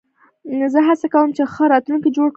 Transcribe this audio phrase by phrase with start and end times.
[0.73, 2.29] زه هڅه کوم، چي ښه راتلونکی جوړ کړم.